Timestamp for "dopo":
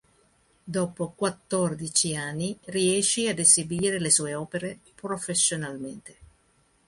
0.63-1.11